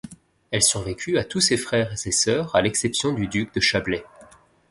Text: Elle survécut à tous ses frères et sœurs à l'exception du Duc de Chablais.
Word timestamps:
Elle 0.49 0.63
survécut 0.63 1.19
à 1.19 1.23
tous 1.23 1.41
ses 1.41 1.57
frères 1.57 1.93
et 1.93 2.11
sœurs 2.11 2.55
à 2.55 2.63
l'exception 2.63 3.13
du 3.13 3.27
Duc 3.27 3.53
de 3.53 3.59
Chablais. 3.59 4.03